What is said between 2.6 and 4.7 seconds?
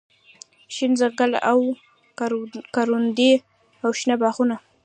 کروندې او شنه باغونه